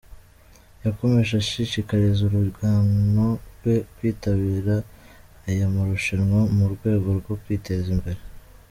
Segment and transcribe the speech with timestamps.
[0.85, 4.75] Yakomeje ashishikariza urungano rwe kwitabira
[5.49, 8.21] aya marushanwa, mu rwego rwo kwiteza imbere.